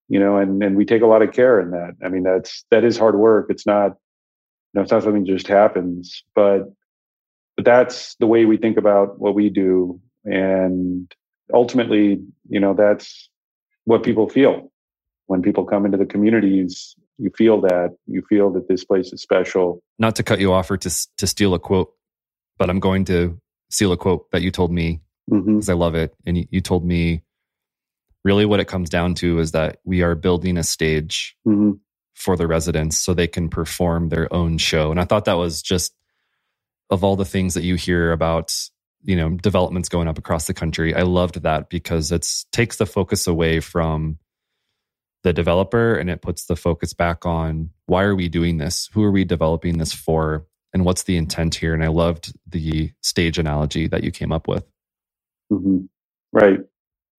[0.08, 1.96] you know, and, and we take a lot of care in that.
[2.04, 3.48] I mean, that's that is hard work.
[3.50, 6.64] It's not, you know, it's not something just happens, but
[7.58, 10.00] but that's the way we think about what we do.
[10.24, 11.12] And
[11.54, 13.30] ultimately, you know, that's
[13.86, 14.72] what people feel
[15.28, 19.22] when people come into the communities you feel that you feel that this place is
[19.22, 21.94] special not to cut you off or to to steal a quote
[22.58, 25.72] but i'm going to steal a quote that you told me because mm-hmm.
[25.72, 27.22] i love it and you, you, told me
[28.26, 31.72] really what it comes down to is that we are building a stage mm-hmm.
[32.14, 35.62] for the residents so they can perform their own show and i thought that was
[35.62, 35.94] just
[36.90, 38.54] of all the things that you hear about
[39.04, 40.96] you know developments going up across the country.
[40.96, 44.18] I loved that because it takes the focus away from
[45.24, 48.90] the developer and it puts the focus back on why are we doing this?
[48.94, 50.46] Who are we developing this for?
[50.74, 51.74] And what's the intent here?
[51.74, 54.66] And i loved the stage analogy that you came up with.
[55.52, 55.86] Mm-hmm.
[56.32, 56.60] right.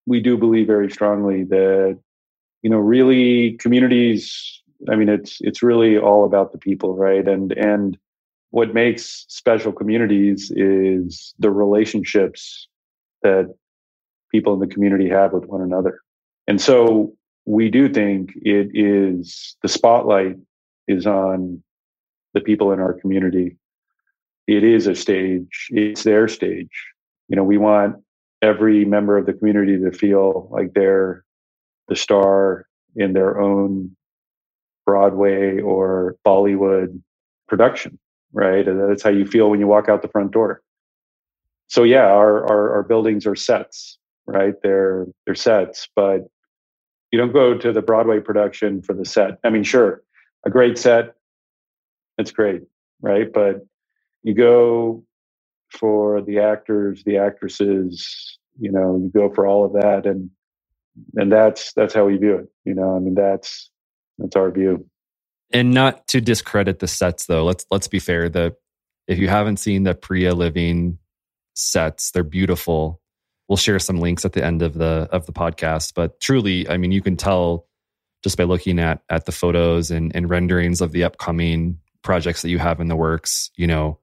[0.07, 1.99] We do believe very strongly that
[2.62, 7.27] you know really communities i mean it's it's really all about the people right?
[7.27, 7.99] And and
[8.53, 12.69] what makes special communities is the relationships
[13.23, 13.53] that
[14.31, 16.01] people in the community have with one another.
[16.47, 17.15] And so
[17.47, 20.37] we do think it is the spotlight
[20.87, 21.62] is on
[22.35, 23.57] the people in our community.
[24.47, 26.93] It is a stage, it's their stage.
[27.29, 27.97] You know, we want
[28.43, 31.25] every member of the community to feel like they're
[31.88, 33.97] the star in their own
[34.85, 37.01] Broadway or Bollywood
[37.49, 37.99] production
[38.33, 38.66] right?
[38.66, 40.62] And that's how you feel when you walk out the front door.
[41.68, 44.55] So yeah, our, our, our buildings are sets, right?
[44.62, 46.29] They're they're sets, but
[47.12, 49.38] you don't go to the Broadway production for the set.
[49.45, 50.03] I mean, sure,
[50.47, 51.14] a great set,
[52.18, 52.62] it's great,
[53.03, 53.33] right?
[53.33, 53.66] But
[54.23, 55.05] you go
[55.71, 60.31] for the actors, the actresses, you know, you go for all of that, and
[61.16, 62.49] and that's that's how we view it.
[62.64, 63.71] You know, I mean, that's
[64.18, 64.87] that's our view
[65.53, 68.55] and not to discredit the sets though let's let's be fair the
[69.07, 70.99] if you haven't seen the priya living
[71.55, 73.01] sets they're beautiful.
[73.49, 76.79] We'll share some links at the end of the of the podcast but truly i
[76.79, 77.67] mean you can tell
[78.23, 82.49] just by looking at at the photos and, and renderings of the upcoming projects that
[82.49, 83.99] you have in the works you know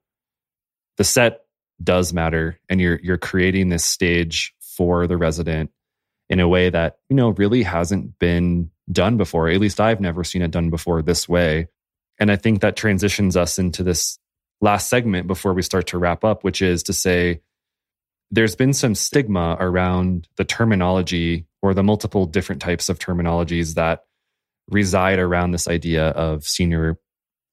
[0.97, 1.45] the set
[1.83, 5.71] does matter and you're you're creating this stage for the resident
[6.29, 9.49] in a way that you know really hasn't been done before.
[9.49, 11.67] At least I've never seen it done before this way.
[12.19, 14.19] And I think that transitions us into this
[14.61, 17.41] last segment before we start to wrap up, which is to say
[18.31, 24.03] there's been some stigma around the terminology or the multiple different types of terminologies that
[24.69, 26.97] reside around this idea of senior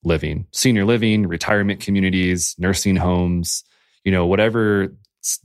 [0.04, 3.64] living, senior living, retirement communities, nursing homes,
[4.04, 4.94] you know, whatever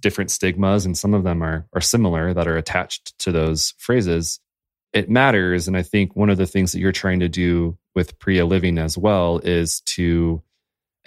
[0.02, 4.40] different stigmas, and some of them are, are similar that are attached to those phrases
[4.94, 5.68] it matters.
[5.68, 8.78] And I think one of the things that you're trying to do with Priya Living
[8.78, 10.42] as well is to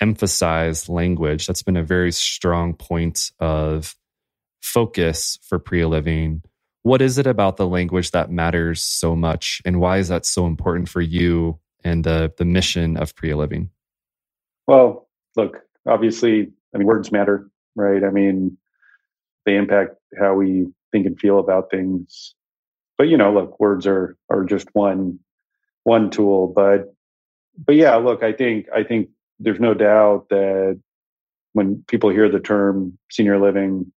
[0.01, 1.47] emphasize language.
[1.47, 3.95] That's been a very strong point of
[4.63, 6.43] focus for Priya Living.
[6.83, 9.63] What is it about the language that matters so much?
[9.65, 13.71] And why is that so important for you and the, the mission of Priya Living?
[14.67, 18.03] Well, look, obviously, I mean, words matter, right?
[18.03, 18.57] I mean,
[19.45, 22.35] they impact how we think and feel about things
[22.97, 25.19] but you know, look, words are are just one
[25.85, 26.53] one tool.
[26.55, 26.95] But
[27.59, 30.81] but yeah, look, I think I think there's no doubt that
[31.53, 33.93] when people hear the term senior living,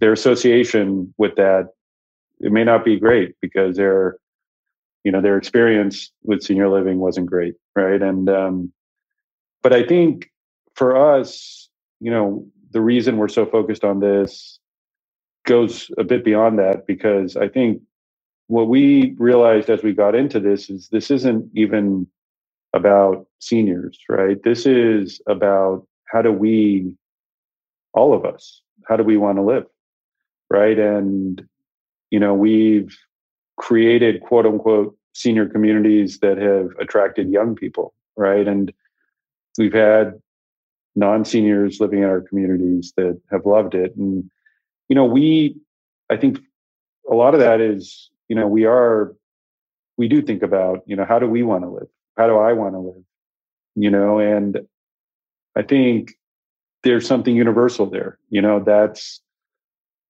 [0.00, 1.70] their association with that
[2.40, 4.18] it may not be great because their
[5.04, 8.02] you know their experience with senior living wasn't great, right?
[8.02, 8.72] And um,
[9.62, 10.30] but I think
[10.74, 11.68] for us,
[12.00, 14.58] you know, the reason we're so focused on this
[15.44, 17.82] goes a bit beyond that because I think
[18.48, 22.06] what we realized as we got into this is this isn't even
[22.74, 24.42] about seniors, right?
[24.42, 26.92] This is about how do we,
[27.94, 29.66] all of us, how do we want to live,
[30.50, 30.78] right?
[30.78, 31.42] And,
[32.10, 32.96] you know, we've
[33.58, 38.46] created quote unquote senior communities that have attracted young people, right?
[38.48, 38.72] And
[39.58, 40.14] we've had
[40.96, 43.96] non seniors living in our communities that have loved it.
[43.96, 44.30] And,
[44.88, 45.56] you know, we,
[46.10, 46.38] I think
[47.10, 49.14] a lot of that is you know we are
[49.96, 52.54] we do think about you know how do we want to live how do i
[52.54, 53.04] want to live
[53.74, 54.60] you know and
[55.54, 56.14] i think
[56.84, 58.18] there's something universal there.
[58.30, 59.20] You know, that's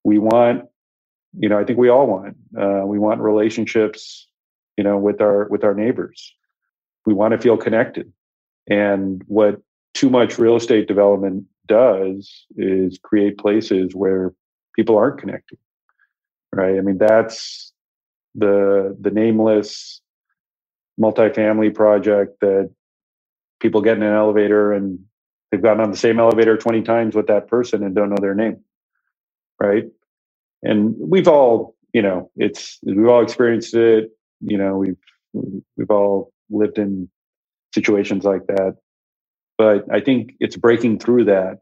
[0.02, 0.64] we want.
[1.36, 2.36] You know, I think we all want.
[2.56, 4.28] Uh, we want relationships.
[4.76, 6.34] You know, with our with our neighbors,
[7.06, 8.12] we want to feel connected.
[8.68, 9.62] And what
[9.94, 14.34] too much real estate development does is create places where
[14.74, 15.58] people aren't connected.
[16.52, 16.78] Right.
[16.78, 17.72] I mean, that's
[18.34, 20.00] the the nameless
[21.00, 22.70] multifamily project that
[23.60, 24.98] people get in an elevator and
[25.50, 28.34] they've gotten on the same elevator 20 times with that person and don't know their
[28.34, 28.60] name
[29.60, 29.84] right
[30.62, 34.10] and we've all you know it's we've all experienced it
[34.40, 34.96] you know we've
[35.76, 37.08] we've all lived in
[37.74, 38.76] situations like that
[39.58, 41.58] but i think it's breaking through that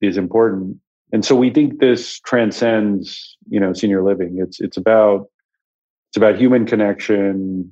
[0.00, 0.76] is important
[1.12, 4.38] and so we think this transcends you know senior living.
[4.40, 5.28] It's it's about
[6.10, 7.70] it's about human connection.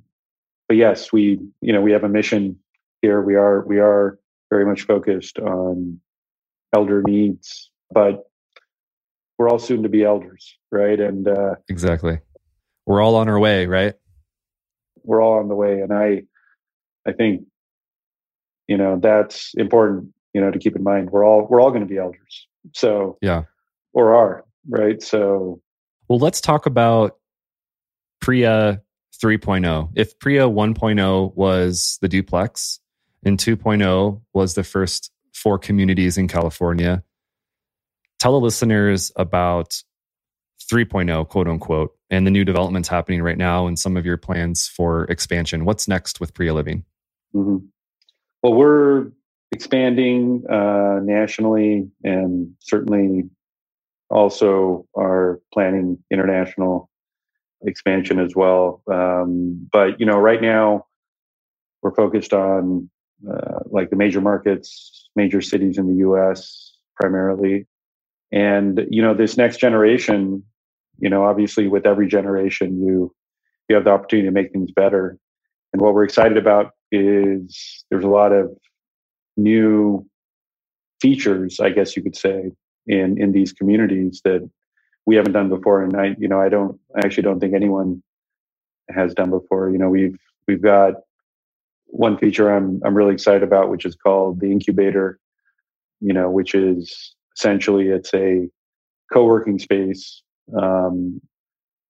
[0.69, 2.59] But yes we you know we have a mission
[3.03, 3.23] here.
[3.23, 4.19] We are we are
[4.51, 6.01] very much focused on
[6.73, 8.29] elder needs but
[9.39, 11.01] we're all soon to be elders right?
[11.01, 12.21] And uh exactly.
[12.87, 13.95] We're all on our way right?
[15.03, 15.81] We're all on the way.
[15.81, 16.23] And i
[17.07, 17.47] i think
[18.69, 21.11] you know that's important you know to keep in mind.
[21.11, 23.45] We're all we're all going to be elders so yeah.
[23.93, 25.03] or are right?
[25.03, 25.61] So
[26.09, 27.19] well let's talk about
[28.21, 28.83] Priya
[29.23, 32.81] 3.0 if Priya 1.0 was the duplex
[33.25, 37.03] and 2.0 was the first four communities in california
[38.21, 39.83] tell the listeners about
[40.71, 44.69] 3.0 quote unquote and the new developments happening right now and some of your plans
[44.69, 45.65] for expansion.
[45.65, 46.85] What's next with Priya Living?
[47.35, 47.67] Mm-hmm.
[48.43, 49.13] well we're
[49.53, 53.29] expanding uh, nationally and certainly
[54.09, 56.91] also are planning international
[57.63, 58.83] expansion as well.
[58.91, 60.87] Um, but you know, right now
[61.83, 62.91] we're focused on
[63.31, 66.75] uh, like the major markets, major cities in the U.S.
[66.99, 67.67] primarily,
[68.33, 70.45] and you know, this next generation.
[70.99, 73.15] You know, obviously, with every generation, you
[73.69, 75.17] you have the opportunity to make things better.
[75.73, 78.51] And what we're excited about is there's a lot of
[79.43, 80.07] new
[81.01, 82.53] features, I guess you could say,
[82.87, 84.49] in in these communities that
[85.07, 85.83] we haven't done before.
[85.83, 88.03] And I, you know, I don't, I actually don't think anyone
[88.91, 89.71] has done before.
[89.71, 90.95] You know, we've we've got
[91.87, 95.19] one feature I'm I'm really excited about, which is called the incubator.
[96.01, 98.49] You know, which is essentially it's a
[99.13, 100.23] co-working space,
[100.61, 101.21] um,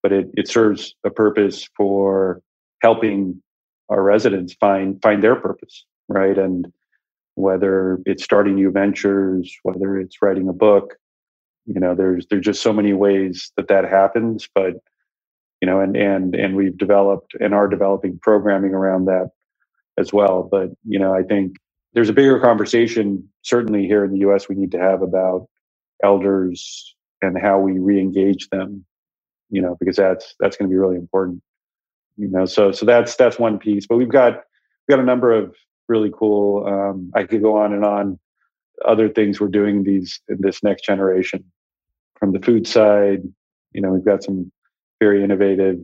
[0.02, 2.42] but it it serves a purpose for
[2.82, 3.40] helping
[3.88, 6.38] our residents find find their purpose, right?
[6.38, 6.72] And
[7.36, 10.96] whether it's starting new ventures, whether it's writing a book.
[11.66, 14.48] You know, there's there's just so many ways that that happens.
[14.54, 14.74] But
[15.60, 19.30] you know, and and and we've developed and are developing programming around that
[19.98, 20.48] as well.
[20.50, 21.56] But you know, I think
[21.94, 24.48] there's a bigger conversation certainly here in the U.S.
[24.48, 25.48] we need to have about
[26.04, 28.84] elders and how we re-engage them.
[29.50, 31.42] You know, because that's that's going to be really important.
[32.16, 33.86] You know, so so that's that's one piece.
[33.86, 34.34] But we've got
[34.88, 35.56] we've got a number of
[35.90, 36.66] really cool.
[36.66, 38.18] Um, I could go on and on.
[38.86, 41.44] Other things we're doing these in this next generation.
[42.18, 43.22] From the food side,
[43.72, 44.50] you know, we've got some
[45.00, 45.78] very innovative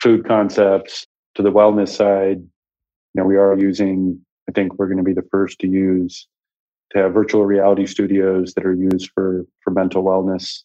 [0.00, 1.06] food concepts.
[1.34, 4.24] To the wellness side, you know, we are using.
[4.48, 6.28] I think we're going to be the first to use
[6.92, 10.62] to have virtual reality studios that are used for for mental wellness.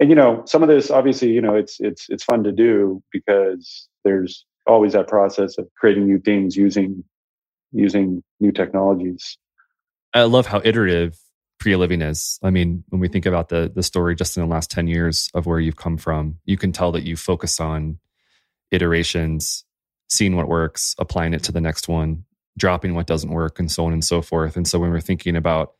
[0.00, 3.02] And you know, some of this obviously, you know, it's it's it's fun to do
[3.12, 7.04] because there's always that process of creating new things using
[7.74, 9.36] using new technologies.
[10.12, 11.18] I love how iterative
[11.58, 12.38] Priya Living is.
[12.42, 15.30] I mean, when we think about the the story just in the last 10 years
[15.34, 17.98] of where you've come from, you can tell that you focus on
[18.70, 19.64] iterations,
[20.08, 22.24] seeing what works, applying it to the next one,
[22.58, 24.56] dropping what doesn't work, and so on and so forth.
[24.56, 25.72] And so when we're thinking about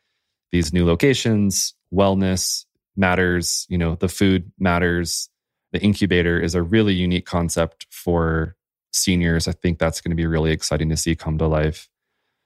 [0.52, 2.64] these new locations, wellness
[2.96, 5.28] matters, you know, the food matters.
[5.72, 8.56] The incubator is a really unique concept for
[8.94, 11.88] seniors, I think that's going to be really exciting to see come to life.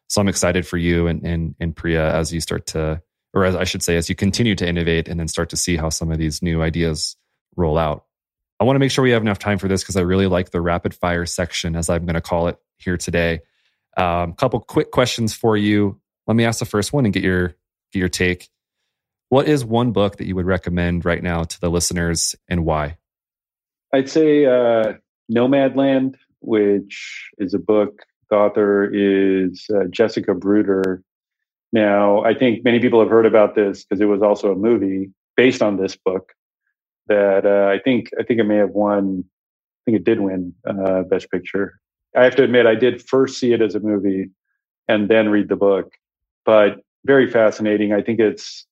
[0.09, 3.03] So I'm excited for you and, and, and Priya as you start to,
[3.34, 5.76] or as I should say, as you continue to innovate and then start to see
[5.76, 7.16] how some of these new ideas
[7.57, 8.05] roll out.
[8.59, 10.51] I want to make sure we have enough time for this because I really like
[10.51, 13.40] the rapid fire section, as I'm going to call it here today.
[13.96, 16.01] A um, couple quick questions for you.
[16.26, 17.49] Let me ask the first one and get your
[17.92, 18.49] get your take.
[19.28, 22.96] What is one book that you would recommend right now to the listeners and why?
[23.92, 24.94] I'd say uh,
[25.30, 28.01] Nomadland which is a book.
[28.30, 31.03] The author is uh, Jessica Bruder.
[31.72, 35.11] Now, I think many people have heard about this because it was also a movie
[35.36, 36.32] based on this book.
[37.07, 39.24] That uh, I think I think it may have won.
[39.24, 41.80] I think it did win uh, Best Picture.
[42.16, 44.30] I have to admit, I did first see it as a movie
[44.89, 45.93] and then read the book,
[46.45, 47.93] but very fascinating.
[47.93, 48.66] I think it's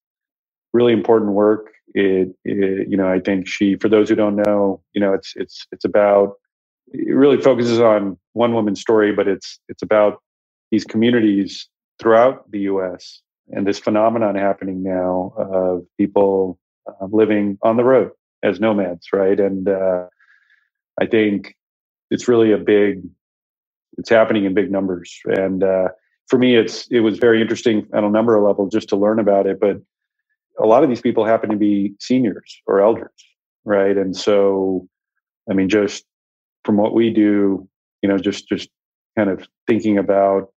[0.72, 1.68] really important work.
[1.94, 5.32] It, it, you know, I think she, for those who don't know, you know, it's
[5.36, 6.34] it's it's about
[6.92, 10.22] it really focuses on one woman's story, but it's it's about
[10.70, 11.68] these communities
[11.98, 13.22] throughout the U.S.
[13.48, 16.58] and this phenomenon happening now of people
[16.88, 18.10] uh, living on the road
[18.42, 19.38] as nomads, right?
[19.38, 20.06] And uh,
[21.00, 21.54] I think
[22.10, 23.02] it's really a big,
[23.98, 25.18] it's happening in big numbers.
[25.26, 25.88] And uh,
[26.28, 29.18] for me, it's it was very interesting on a number of levels just to learn
[29.18, 29.60] about it.
[29.60, 29.78] But
[30.58, 33.10] a lot of these people happen to be seniors or elders,
[33.64, 33.96] right?
[33.96, 34.88] And so,
[35.50, 36.04] I mean, just
[36.66, 37.66] from what we do,
[38.02, 38.68] you know, just just
[39.16, 40.52] kind of thinking about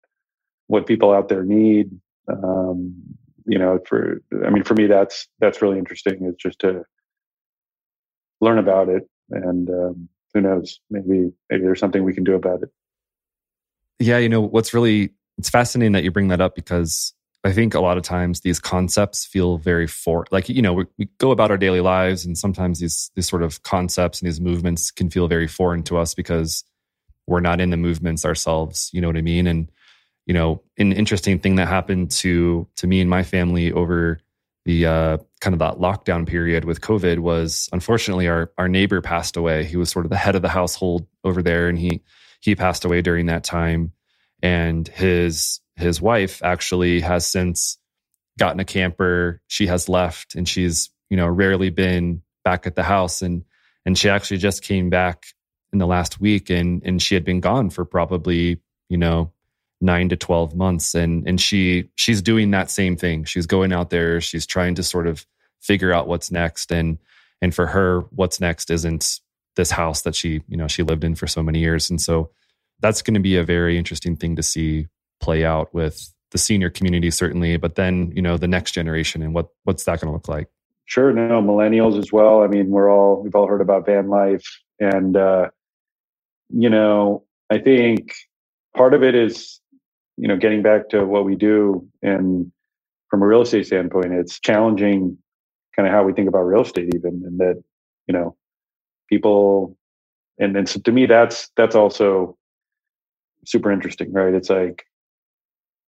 [0.67, 1.91] what people out there need.
[2.27, 2.95] Um,
[3.45, 6.25] you know, for I mean, for me, that's that's really interesting.
[6.25, 6.83] Is just to
[8.41, 12.63] learn about it, and um, who knows, maybe maybe there's something we can do about
[12.63, 12.69] it.
[13.99, 17.73] Yeah, you know, what's really it's fascinating that you bring that up because I think
[17.73, 21.31] a lot of times these concepts feel very for like you know we, we, go
[21.31, 25.09] about our daily lives and sometimes these these sort of concepts and these movements can
[25.09, 26.65] feel very foreign to us because
[27.27, 28.89] we're not in the movements ourselves.
[28.91, 29.47] You know what I mean?
[29.47, 29.71] And
[30.25, 34.19] you know, an interesting thing that happened to to me and my family over
[34.65, 39.37] the uh, kind of that lockdown period with COVID was unfortunately our our neighbor passed
[39.37, 39.63] away.
[39.63, 42.01] He was sort of the head of the household over there, and he
[42.41, 43.93] he passed away during that time.
[44.41, 47.77] And his his wife actually has since
[48.37, 49.41] gotten a camper.
[49.47, 53.21] She has left and she's, you know, rarely been back at the house.
[53.21, 53.43] And
[53.85, 55.25] and she actually just came back
[55.71, 59.31] in the last week and and she had been gone for probably, you know,
[59.81, 60.95] nine to 12 months.
[60.95, 63.23] And and she she's doing that same thing.
[63.23, 65.25] She's going out there, she's trying to sort of
[65.61, 66.71] figure out what's next.
[66.71, 66.97] And
[67.41, 69.21] and for her, what's next isn't
[69.55, 71.89] this house that she, you know, she lived in for so many years.
[71.89, 72.31] And so
[72.79, 74.87] that's going to be a very interesting thing to see
[75.19, 79.33] play out with the senior community certainly but then you know the next generation and
[79.33, 80.47] what what's that going to look like?
[80.85, 82.43] Sure no millennials as well.
[82.43, 84.45] I mean we're all we've all heard about van life
[84.79, 85.49] and uh
[86.49, 88.13] you know i think
[88.75, 89.59] part of it is
[90.17, 92.51] you know getting back to what we do and
[93.09, 95.17] from a real estate standpoint it's challenging
[95.75, 97.61] kind of how we think about real estate even and that
[98.07, 98.35] you know
[99.09, 99.77] people
[100.39, 102.35] and then so to me that's that's also
[103.45, 104.33] super interesting right?
[104.33, 104.85] It's like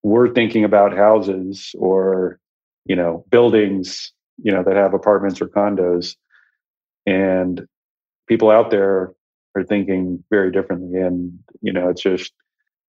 [0.03, 2.39] we're thinking about houses or
[2.85, 6.15] you know buildings you know that have apartments or condos.
[7.05, 7.65] And
[8.27, 9.13] people out there
[9.55, 10.99] are thinking very differently.
[10.99, 12.33] And you know it's just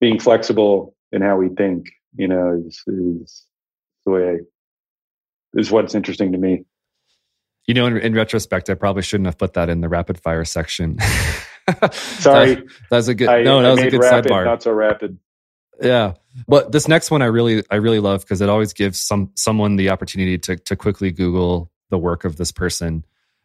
[0.00, 1.86] being flexible in how we think
[2.16, 3.44] you know is is
[4.06, 4.40] the way
[5.54, 6.64] is what's interesting to me.
[7.66, 10.44] You know in, in retrospect i probably shouldn't have put that in the rapid fire
[10.44, 10.98] section.
[11.92, 12.56] Sorry.
[12.56, 14.44] that, that's a good I, no that I was a good rapid, sidebar.
[14.44, 15.18] not so rapid.
[15.80, 16.14] Yeah.
[16.49, 19.76] But this next one I really I really love because it always gives some someone
[19.76, 23.05] the opportunity to to quickly Google the work of this person.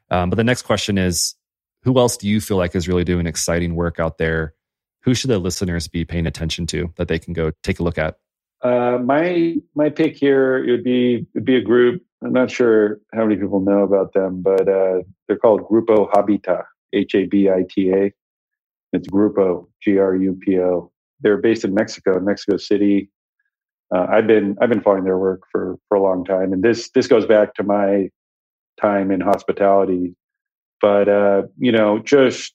[0.09, 1.35] Um, but the next question is
[1.83, 4.53] who else do you feel like is really doing exciting work out there?
[5.01, 7.97] Who should the listeners be paying attention to that they can go take a look
[7.97, 8.17] at?
[8.61, 12.03] Uh, my my pick here it would be would be a group.
[12.23, 16.63] I'm not sure how many people know about them, but uh, they're called Grupo Habita,
[16.93, 18.13] H A B I T A.
[18.93, 23.09] It's Grupo, G R U P O they're based in Mexico, Mexico City.
[23.93, 26.89] Uh, I've been I've been following their work for for a long time, and this
[26.91, 28.09] this goes back to my
[28.79, 30.15] time in hospitality.
[30.81, 32.53] But uh, you know, just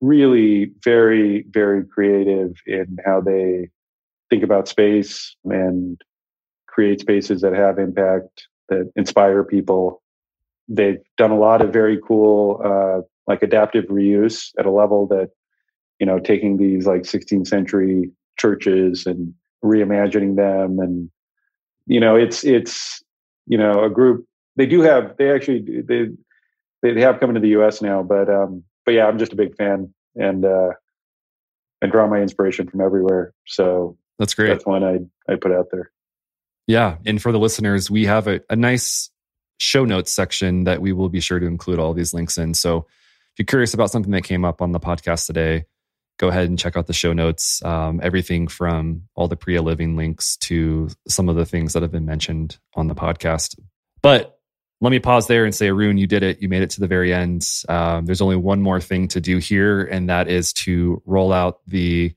[0.00, 3.68] really very very creative in how they
[4.30, 6.00] think about space and
[6.66, 10.02] create spaces that have impact that inspire people.
[10.68, 15.30] They've done a lot of very cool uh, like adaptive reuse at a level that
[15.98, 19.34] you know, taking these like 16th century churches and
[19.64, 20.78] reimagining them.
[20.78, 21.10] And,
[21.86, 23.02] you know, it's, it's,
[23.46, 24.26] you know, a group,
[24.56, 26.06] they do have, they actually, they,
[26.82, 29.56] they have come into the US now, but, um, but yeah, I'm just a big
[29.56, 30.70] fan and, uh,
[31.82, 33.32] I draw my inspiration from everywhere.
[33.46, 34.48] So that's great.
[34.48, 34.98] That's one I,
[35.32, 35.90] I put out there.
[36.66, 36.96] Yeah.
[37.06, 39.10] And for the listeners, we have a, a nice
[39.58, 42.54] show notes section that we will be sure to include all these links in.
[42.54, 45.64] So if you're curious about something that came up on the podcast today,
[46.18, 47.64] go ahead and check out the show notes.
[47.64, 51.92] Um, everything from all the Priya Living links to some of the things that have
[51.92, 53.58] been mentioned on the podcast.
[54.02, 54.38] But
[54.80, 56.40] let me pause there and say, Arun, you did it.
[56.40, 57.48] You made it to the very end.
[57.68, 61.60] Um, there's only one more thing to do here, and that is to roll out
[61.66, 62.14] the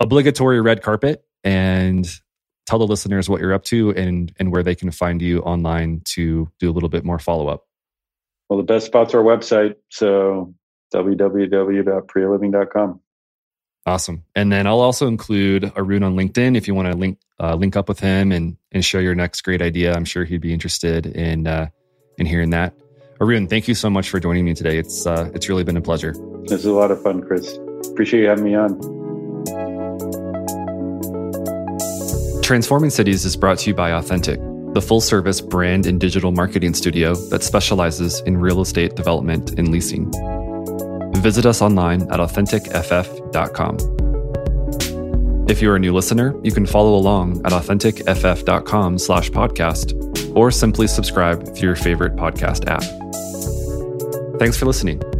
[0.00, 2.08] obligatory red carpet and
[2.66, 6.00] tell the listeners what you're up to and and where they can find you online
[6.04, 7.66] to do a little bit more follow up.
[8.48, 9.76] Well, the best spot's our website.
[9.88, 10.54] So
[10.92, 13.00] www.priyaliving.com.
[13.84, 14.22] Awesome.
[14.36, 17.76] And then I'll also include Arun on LinkedIn if you want to link uh, link
[17.76, 19.92] up with him and and share your next great idea.
[19.92, 21.66] I'm sure he'd be interested in uh,
[22.16, 22.74] in hearing that.
[23.20, 24.78] Arun, thank you so much for joining me today.
[24.78, 26.14] It's uh, it's really been a pleasure.
[26.44, 27.58] This is a lot of fun, Chris.
[27.90, 28.78] Appreciate you having me on.
[32.42, 34.38] Transforming Cities is brought to you by Authentic,
[34.74, 39.70] the full service brand and digital marketing studio that specializes in real estate development and
[39.70, 40.12] leasing.
[41.16, 43.76] Visit us online at authenticff.com.
[45.48, 50.86] If you're a new listener, you can follow along at authenticff.com slash podcast or simply
[50.86, 52.82] subscribe through your favorite podcast app.
[54.38, 55.11] Thanks for listening.